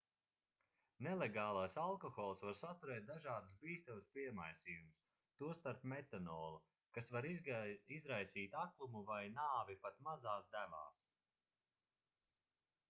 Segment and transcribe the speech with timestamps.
[1.07, 5.03] nelegālais alkohols var saturēt dažādus bīstamus piemaisījumus
[5.41, 6.61] tostarp metanolu
[6.99, 11.05] kas var izraisīt aklumu vai nāvi pat mazās devās